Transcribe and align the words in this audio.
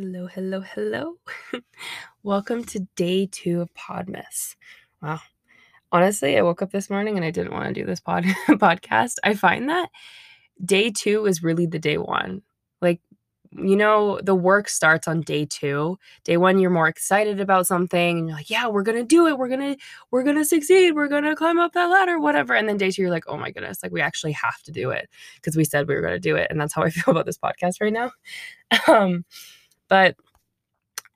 Hello, 0.00 0.26
hello, 0.28 0.62
hello. 0.62 1.16
Welcome 2.22 2.64
to 2.64 2.86
day 2.96 3.28
two 3.30 3.60
of 3.60 3.68
Podmas. 3.74 4.56
Wow. 5.02 5.20
Honestly, 5.92 6.38
I 6.38 6.40
woke 6.40 6.62
up 6.62 6.70
this 6.70 6.88
morning 6.88 7.16
and 7.16 7.24
I 7.24 7.30
didn't 7.30 7.52
want 7.52 7.66
to 7.66 7.78
do 7.78 7.84
this 7.84 8.00
pod 8.00 8.24
podcast. 8.48 9.16
I 9.24 9.34
find 9.34 9.68
that 9.68 9.90
day 10.64 10.90
two 10.90 11.26
is 11.26 11.42
really 11.42 11.66
the 11.66 11.78
day 11.78 11.98
one. 11.98 12.40
Like, 12.80 13.02
you 13.50 13.76
know, 13.76 14.18
the 14.22 14.34
work 14.34 14.70
starts 14.70 15.06
on 15.06 15.20
day 15.20 15.44
two. 15.44 15.98
Day 16.24 16.38
one, 16.38 16.58
you're 16.58 16.70
more 16.70 16.88
excited 16.88 17.38
about 17.38 17.66
something 17.66 18.20
and 18.20 18.28
you're 18.28 18.38
like, 18.38 18.48
yeah, 18.48 18.68
we're 18.68 18.84
gonna 18.84 19.04
do 19.04 19.26
it. 19.26 19.36
We're 19.36 19.50
gonna, 19.50 19.76
we're 20.10 20.24
gonna 20.24 20.46
succeed. 20.46 20.92
We're 20.92 21.08
gonna 21.08 21.36
climb 21.36 21.58
up 21.58 21.74
that 21.74 21.90
ladder, 21.90 22.18
whatever. 22.18 22.54
And 22.54 22.66
then 22.66 22.78
day 22.78 22.90
two, 22.90 23.02
you're 23.02 23.10
like, 23.10 23.28
oh 23.28 23.36
my 23.36 23.50
goodness, 23.50 23.82
like 23.82 23.92
we 23.92 24.00
actually 24.00 24.32
have 24.32 24.62
to 24.62 24.72
do 24.72 24.92
it 24.92 25.10
because 25.34 25.58
we 25.58 25.64
said 25.64 25.86
we 25.86 25.94
were 25.94 26.00
gonna 26.00 26.18
do 26.18 26.36
it. 26.36 26.46
And 26.48 26.58
that's 26.58 26.72
how 26.72 26.84
I 26.84 26.88
feel 26.90 27.12
about 27.12 27.26
this 27.26 27.36
podcast 27.36 27.82
right 27.82 27.92
now. 27.92 28.12
Um, 28.88 29.26
but 29.90 30.16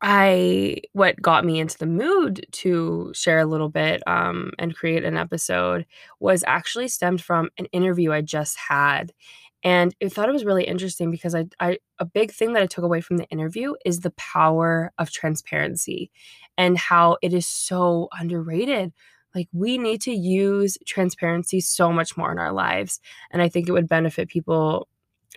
I 0.03 0.83
what 0.93 1.23
got 1.23 1.47
me 1.47 1.59
into 1.59 1.79
the 1.79 1.87
mood 1.87 2.45
to 2.53 3.11
share 3.15 3.39
a 3.39 3.47
little 3.47 3.71
bit 3.71 4.03
um, 4.07 4.53
and 4.59 4.77
create 4.77 5.03
an 5.03 5.17
episode 5.17 5.87
was 6.21 6.45
actually 6.47 6.89
stemmed 6.89 7.23
from 7.23 7.49
an 7.57 7.65
interview 7.67 8.13
I 8.13 8.21
just 8.21 8.59
had. 8.59 9.15
And 9.63 9.95
I 10.03 10.11
thought 10.11 10.29
it 10.29 10.33
was 10.33 10.45
really 10.45 10.65
interesting 10.65 11.11
because 11.11 11.35
I, 11.35 11.47
I 11.59 11.79
a 11.99 12.05
big 12.05 12.33
thing 12.33 12.53
that 12.53 12.63
I 12.63 12.67
took 12.67 12.85
away 12.85 13.01
from 13.01 13.17
the 13.17 13.27
interview 13.31 13.77
is 13.87 14.01
the 14.01 14.11
power 14.11 14.93
of 14.99 15.11
transparency 15.11 16.11
and 16.59 16.77
how 16.77 17.17
it 17.23 17.33
is 17.33 17.47
so 17.47 18.09
underrated. 18.13 18.93
Like 19.35 19.49
we 19.53 19.79
need 19.79 20.03
to 20.03 20.13
use 20.13 20.77
transparency 20.87 21.63
so 21.63 21.91
much 21.91 22.15
more 22.15 22.31
in 22.31 22.39
our 22.39 22.53
lives. 22.53 23.01
And 23.31 23.41
I 23.41 23.49
think 23.49 23.69
it 23.69 23.73
would 23.73 23.89
benefit 23.89 24.29
people 24.29 24.87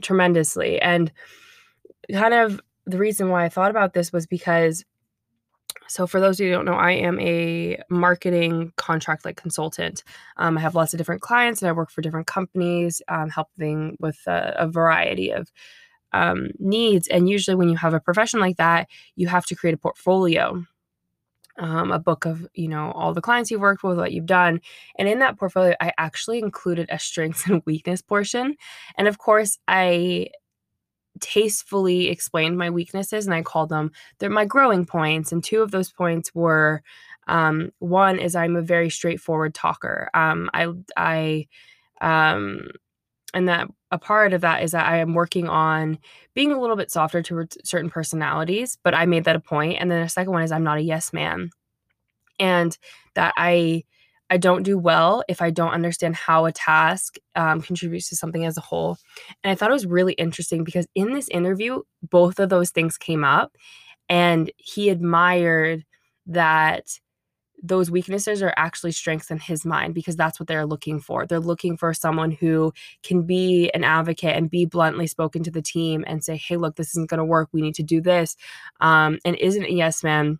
tremendously. 0.01 0.81
And 0.81 1.09
kind 2.11 2.33
of 2.33 2.59
the 2.87 2.97
reason 2.97 3.29
why 3.29 3.43
I 3.45 3.49
thought 3.49 3.69
about 3.69 3.93
this 3.93 4.11
was 4.11 4.25
because 4.25 4.83
so 5.89 6.07
for 6.07 6.19
those 6.19 6.39
of 6.39 6.45
you 6.45 6.51
who 6.51 6.57
don't 6.57 6.65
know, 6.65 6.73
I 6.73 6.91
am 6.91 7.19
a 7.19 7.79
marketing 7.89 8.73
contract 8.75 9.25
like 9.25 9.37
consultant. 9.37 10.03
Um, 10.37 10.57
I 10.57 10.61
have 10.61 10.75
lots 10.75 10.93
of 10.93 10.97
different 10.97 11.21
clients 11.21 11.61
and 11.61 11.69
I 11.69 11.73
work 11.73 11.91
for 11.91 12.01
different 12.01 12.27
companies, 12.27 13.01
um, 13.07 13.29
helping 13.29 13.97
with 13.99 14.17
a, 14.27 14.53
a 14.57 14.67
variety 14.67 15.31
of 15.31 15.51
um, 16.13 16.49
needs. 16.59 17.07
And 17.07 17.29
usually, 17.29 17.55
when 17.55 17.69
you 17.69 17.77
have 17.77 17.93
a 17.93 17.99
profession 17.99 18.39
like 18.39 18.57
that, 18.57 18.87
you 19.15 19.27
have 19.27 19.45
to 19.47 19.55
create 19.55 19.75
a 19.75 19.77
portfolio. 19.77 20.63
Um, 21.59 21.91
a 21.91 21.97
book 21.97 22.25
of 22.25 22.47
you 22.53 22.67
know 22.67 22.91
all 22.91 23.15
the 23.15 23.21
clients 23.21 23.49
you've 23.49 23.61
worked 23.61 23.83
with 23.83 23.97
what 23.97 24.11
you've 24.11 24.27
done 24.27 24.61
and 24.99 25.07
in 25.07 25.17
that 25.17 25.39
portfolio 25.39 25.73
i 25.81 25.91
actually 25.97 26.37
included 26.37 26.87
a 26.91 26.99
strengths 26.99 27.47
and 27.47 27.63
weakness 27.65 27.99
portion 27.99 28.55
and 28.95 29.07
of 29.07 29.17
course 29.17 29.57
i 29.67 30.27
tastefully 31.21 32.09
explained 32.09 32.57
my 32.57 32.69
weaknesses 32.69 33.25
and 33.25 33.33
I 33.33 33.41
called 33.41 33.69
them 33.69 33.91
they're 34.19 34.29
my 34.29 34.45
growing 34.45 34.85
points. 34.85 35.31
And 35.31 35.43
two 35.43 35.61
of 35.61 35.71
those 35.71 35.91
points 35.91 36.33
were 36.33 36.81
um, 37.27 37.71
one 37.79 38.19
is 38.19 38.35
I'm 38.35 38.55
a 38.55 38.61
very 38.61 38.89
straightforward 38.89 39.53
talker. 39.53 40.09
Um, 40.13 40.49
I 40.53 40.71
I 40.95 41.47
um, 42.01 42.69
and 43.33 43.47
that 43.49 43.67
a 43.91 43.97
part 43.97 44.33
of 44.33 44.41
that 44.41 44.63
is 44.63 44.71
that 44.71 44.85
I 44.85 44.97
am 44.97 45.13
working 45.13 45.47
on 45.47 45.97
being 46.33 46.51
a 46.51 46.59
little 46.59 46.75
bit 46.75 46.91
softer 46.91 47.21
towards 47.21 47.57
certain 47.63 47.89
personalities, 47.89 48.77
but 48.83 48.93
I 48.93 49.05
made 49.05 49.25
that 49.25 49.35
a 49.35 49.39
point. 49.39 49.77
And 49.79 49.89
then 49.91 50.01
the 50.01 50.09
second 50.09 50.33
one 50.33 50.43
is 50.43 50.51
I'm 50.51 50.63
not 50.63 50.77
a 50.77 50.81
yes 50.81 51.13
man. 51.13 51.49
And 52.39 52.77
that 53.15 53.33
I 53.37 53.83
I 54.29 54.37
don't 54.37 54.63
do 54.63 54.77
well 54.77 55.23
if 55.27 55.41
I 55.41 55.49
don't 55.51 55.71
understand 55.71 56.15
how 56.15 56.45
a 56.45 56.51
task 56.51 57.15
um, 57.35 57.61
contributes 57.61 58.09
to 58.09 58.15
something 58.15 58.45
as 58.45 58.57
a 58.57 58.61
whole. 58.61 58.97
And 59.43 59.51
I 59.51 59.55
thought 59.55 59.69
it 59.69 59.73
was 59.73 59.85
really 59.85 60.13
interesting 60.13 60.63
because 60.63 60.87
in 60.95 61.13
this 61.13 61.29
interview, 61.29 61.81
both 62.03 62.39
of 62.39 62.49
those 62.49 62.71
things 62.71 62.97
came 62.97 63.23
up, 63.23 63.55
and 64.09 64.51
he 64.57 64.89
admired 64.89 65.85
that 66.27 66.99
those 67.63 67.89
weaknesses 67.89 68.43
are 68.43 68.53
actually 68.55 68.91
strengths 68.91 69.31
in 69.31 69.39
his 69.39 69.65
mind 69.65 69.95
because 69.95 70.15
that's 70.15 70.39
what 70.39 70.47
they're 70.47 70.65
looking 70.65 70.99
for. 70.99 71.25
They're 71.25 71.39
looking 71.39 71.75
for 71.75 71.93
someone 71.93 72.31
who 72.31 72.71
can 73.03 73.23
be 73.23 73.71
an 73.73 73.83
advocate 73.83 74.35
and 74.35 74.49
be 74.49 74.65
bluntly 74.65 75.07
spoken 75.07 75.43
to 75.43 75.51
the 75.51 75.61
team 75.61 76.03
and 76.05 76.23
say, 76.23 76.37
hey, 76.37 76.57
look, 76.57 76.75
this 76.75 76.89
isn't 76.89 77.09
going 77.09 77.17
to 77.17 77.25
work. 77.25 77.49
We 77.51 77.61
need 77.61 77.75
to 77.75 77.83
do 77.83 77.99
this. 77.99 78.35
Um, 78.79 79.17
and 79.25 79.35
isn't 79.37 79.65
a 79.65 79.73
yes 79.73 80.03
man 80.03 80.39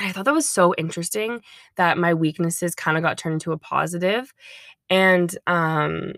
I 0.00 0.12
thought 0.12 0.24
that 0.24 0.34
was 0.34 0.48
so 0.48 0.74
interesting 0.76 1.42
that 1.76 1.98
my 1.98 2.14
weaknesses 2.14 2.74
kind 2.74 2.96
of 2.96 3.02
got 3.02 3.18
turned 3.18 3.34
into 3.34 3.52
a 3.52 3.58
positive. 3.58 4.32
And 4.88 5.36
um, 5.46 6.14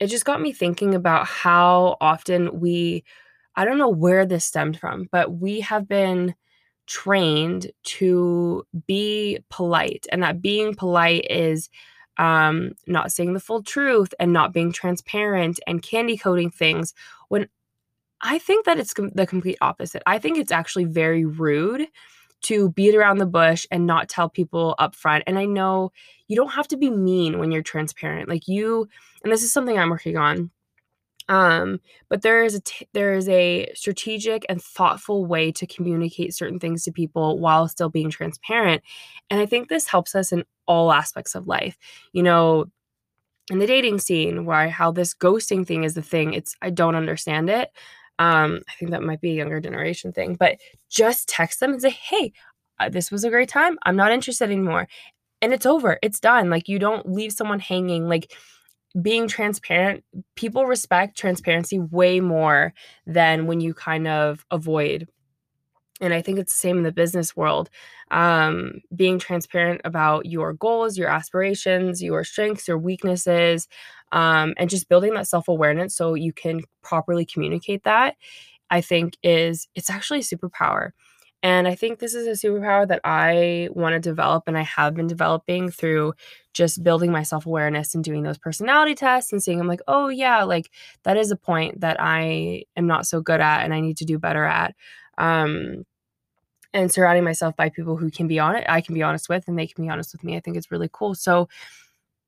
it 0.00 0.06
just 0.06 0.24
got 0.24 0.40
me 0.40 0.52
thinking 0.52 0.94
about 0.94 1.26
how 1.26 1.96
often 2.00 2.60
we, 2.60 3.04
I 3.56 3.64
don't 3.64 3.78
know 3.78 3.88
where 3.88 4.26
this 4.26 4.44
stemmed 4.44 4.78
from, 4.78 5.08
but 5.10 5.38
we 5.38 5.60
have 5.60 5.88
been 5.88 6.34
trained 6.86 7.70
to 7.84 8.64
be 8.86 9.38
polite. 9.50 10.06
And 10.12 10.22
that 10.22 10.42
being 10.42 10.74
polite 10.74 11.26
is 11.30 11.70
um, 12.18 12.72
not 12.86 13.12
saying 13.12 13.34
the 13.34 13.40
full 13.40 13.62
truth 13.62 14.14
and 14.20 14.32
not 14.32 14.52
being 14.52 14.72
transparent 14.72 15.58
and 15.66 15.82
candy 15.82 16.16
coating 16.16 16.50
things 16.50 16.94
when 17.28 17.48
I 18.20 18.38
think 18.38 18.66
that 18.66 18.78
it's 18.78 18.94
com- 18.94 19.10
the 19.14 19.26
complete 19.26 19.58
opposite. 19.60 20.02
I 20.06 20.18
think 20.18 20.38
it's 20.38 20.52
actually 20.52 20.84
very 20.84 21.24
rude 21.24 21.88
to 22.44 22.70
beat 22.70 22.94
around 22.94 23.18
the 23.18 23.26
bush 23.26 23.66
and 23.70 23.86
not 23.86 24.08
tell 24.08 24.28
people 24.28 24.74
up 24.78 24.94
front. 24.94 25.24
And 25.26 25.38
I 25.38 25.44
know 25.44 25.92
you 26.28 26.36
don't 26.36 26.52
have 26.52 26.68
to 26.68 26.76
be 26.76 26.90
mean 26.90 27.38
when 27.38 27.50
you're 27.50 27.62
transparent. 27.62 28.28
Like 28.28 28.48
you, 28.48 28.88
and 29.22 29.32
this 29.32 29.42
is 29.42 29.52
something 29.52 29.78
I'm 29.78 29.90
working 29.90 30.16
on. 30.16 30.50
Um, 31.28 31.80
but 32.10 32.22
there 32.22 32.44
is 32.44 32.54
a 32.54 32.60
t- 32.60 32.88
there 32.92 33.14
is 33.14 33.28
a 33.30 33.72
strategic 33.74 34.44
and 34.48 34.62
thoughtful 34.62 35.24
way 35.24 35.52
to 35.52 35.66
communicate 35.66 36.34
certain 36.34 36.58
things 36.58 36.84
to 36.84 36.92
people 36.92 37.38
while 37.38 37.66
still 37.66 37.88
being 37.88 38.10
transparent. 38.10 38.82
And 39.30 39.40
I 39.40 39.46
think 39.46 39.68
this 39.68 39.88
helps 39.88 40.14
us 40.14 40.32
in 40.32 40.44
all 40.66 40.92
aspects 40.92 41.34
of 41.34 41.46
life. 41.46 41.78
You 42.12 42.22
know, 42.22 42.66
in 43.50 43.58
the 43.58 43.66
dating 43.66 44.00
scene, 44.00 44.44
why 44.44 44.68
how 44.68 44.90
this 44.90 45.14
ghosting 45.14 45.66
thing 45.66 45.84
is 45.84 45.94
the 45.94 46.02
thing. 46.02 46.34
It's 46.34 46.56
I 46.60 46.70
don't 46.70 46.94
understand 46.94 47.48
it. 47.48 47.70
Um, 48.18 48.60
I 48.68 48.72
think 48.74 48.90
that 48.92 49.02
might 49.02 49.20
be 49.20 49.32
a 49.32 49.34
younger 49.34 49.60
generation 49.60 50.12
thing, 50.12 50.34
but 50.34 50.56
just 50.90 51.28
text 51.28 51.60
them 51.60 51.72
and 51.72 51.82
say, 51.82 51.90
hey, 51.90 52.32
uh, 52.78 52.88
this 52.88 53.10
was 53.10 53.24
a 53.24 53.30
great 53.30 53.48
time. 53.48 53.76
I'm 53.84 53.96
not 53.96 54.12
interested 54.12 54.50
anymore. 54.50 54.88
And 55.42 55.52
it's 55.52 55.66
over. 55.66 55.98
It's 56.02 56.20
done. 56.20 56.50
Like 56.50 56.68
you 56.68 56.78
don't 56.78 57.10
leave 57.10 57.32
someone 57.32 57.60
hanging. 57.60 58.08
Like 58.08 58.32
being 59.00 59.26
transparent, 59.28 60.04
people 60.36 60.66
respect 60.66 61.18
transparency 61.18 61.78
way 61.78 62.20
more 62.20 62.72
than 63.06 63.46
when 63.46 63.60
you 63.60 63.74
kind 63.74 64.06
of 64.06 64.44
avoid. 64.50 65.08
And 66.00 66.12
I 66.12 66.22
think 66.22 66.38
it's 66.38 66.52
the 66.52 66.58
same 66.58 66.78
in 66.78 66.82
the 66.82 66.92
business 66.92 67.36
world. 67.36 67.70
Um, 68.10 68.80
being 68.94 69.18
transparent 69.18 69.80
about 69.84 70.26
your 70.26 70.52
goals, 70.52 70.98
your 70.98 71.08
aspirations, 71.08 72.02
your 72.02 72.24
strengths, 72.24 72.66
your 72.66 72.78
weaknesses, 72.78 73.68
um, 74.12 74.54
and 74.58 74.68
just 74.68 74.88
building 74.88 75.14
that 75.14 75.28
self 75.28 75.48
awareness 75.48 75.96
so 75.96 76.14
you 76.14 76.32
can 76.32 76.62
properly 76.82 77.24
communicate 77.24 77.84
that, 77.84 78.16
I 78.70 78.80
think 78.80 79.16
is 79.22 79.68
it's 79.74 79.90
actually 79.90 80.20
a 80.20 80.22
superpower. 80.22 80.90
And 81.44 81.68
I 81.68 81.74
think 81.74 81.98
this 81.98 82.14
is 82.14 82.26
a 82.26 82.46
superpower 82.46 82.88
that 82.88 83.02
I 83.04 83.68
want 83.72 83.92
to 83.92 84.00
develop 84.00 84.44
and 84.46 84.56
I 84.56 84.62
have 84.62 84.94
been 84.94 85.06
developing 85.06 85.70
through 85.70 86.14
just 86.54 86.82
building 86.82 87.12
my 87.12 87.22
self 87.22 87.44
awareness 87.44 87.94
and 87.94 88.02
doing 88.02 88.22
those 88.22 88.38
personality 88.38 88.94
tests 88.94 89.30
and 89.30 89.42
seeing, 89.42 89.60
I'm 89.60 89.68
like, 89.68 89.82
oh, 89.86 90.08
yeah, 90.08 90.44
like 90.44 90.70
that 91.02 91.18
is 91.18 91.30
a 91.30 91.36
point 91.36 91.80
that 91.80 91.98
I 92.00 92.64
am 92.76 92.86
not 92.86 93.06
so 93.06 93.20
good 93.20 93.42
at 93.42 93.62
and 93.62 93.74
I 93.74 93.80
need 93.80 93.98
to 93.98 94.06
do 94.06 94.18
better 94.18 94.44
at. 94.44 94.74
Um, 95.18 95.84
and 96.72 96.90
surrounding 96.90 97.24
myself 97.24 97.56
by 97.56 97.68
people 97.68 97.96
who 97.96 98.10
can 98.10 98.26
be 98.26 98.38
on 98.38 98.56
it, 98.56 98.64
I 98.68 98.80
can 98.80 98.94
be 98.94 99.02
honest 99.02 99.28
with, 99.28 99.46
and 99.46 99.58
they 99.58 99.66
can 99.66 99.84
be 99.84 99.90
honest 99.90 100.12
with 100.12 100.24
me. 100.24 100.36
I 100.36 100.40
think 100.40 100.56
it's 100.56 100.72
really 100.72 100.90
cool. 100.92 101.14
So, 101.14 101.48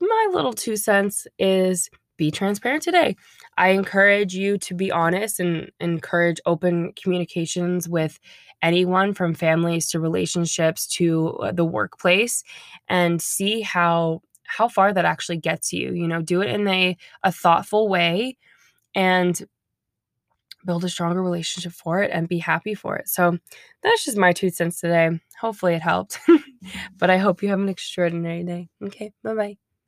my 0.00 0.28
little 0.32 0.52
two 0.52 0.76
cents 0.76 1.26
is 1.38 1.90
be 2.16 2.30
transparent 2.30 2.82
today. 2.82 3.16
I 3.58 3.68
encourage 3.70 4.34
you 4.34 4.58
to 4.58 4.74
be 4.74 4.90
honest 4.90 5.40
and 5.40 5.70
encourage 5.80 6.40
open 6.46 6.92
communications 6.94 7.88
with 7.88 8.18
anyone 8.62 9.14
from 9.14 9.34
families 9.34 9.88
to 9.90 10.00
relationships 10.00 10.86
to 10.86 11.30
uh, 11.38 11.52
the 11.52 11.64
workplace 11.64 12.42
and 12.88 13.20
see 13.20 13.60
how 13.60 14.22
how 14.44 14.68
far 14.68 14.92
that 14.92 15.04
actually 15.04 15.38
gets 15.38 15.72
you. 15.72 15.92
You 15.92 16.06
know, 16.08 16.22
do 16.22 16.40
it 16.40 16.50
in 16.50 16.66
a 16.68 16.96
a 17.22 17.32
thoughtful 17.32 17.88
way 17.88 18.36
and 18.94 19.46
build 20.66 20.84
a 20.84 20.88
stronger 20.88 21.22
relationship 21.22 21.72
for 21.72 22.02
it 22.02 22.10
and 22.12 22.28
be 22.28 22.38
happy 22.38 22.74
for 22.74 22.96
it. 22.96 23.08
So 23.08 23.38
that's 23.82 24.04
just 24.04 24.18
my 24.18 24.32
two 24.32 24.50
cents 24.50 24.80
today. 24.80 25.20
Hopefully 25.40 25.74
it 25.74 25.82
helped. 25.82 26.18
but 26.98 27.10
I 27.10 27.18
hope 27.18 27.42
you 27.42 27.48
have 27.50 27.60
an 27.60 27.68
extraordinary 27.68 28.44
day. 28.44 28.68
Okay, 28.82 29.12
bye 29.24 29.34
bye. 29.34 29.65